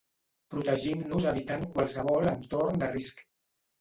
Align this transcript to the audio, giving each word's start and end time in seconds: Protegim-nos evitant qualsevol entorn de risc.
Protegim-nos 0.53 1.27
evitant 1.33 1.67
qualsevol 1.75 2.31
entorn 2.33 2.85
de 2.85 2.91
risc. 2.97 3.23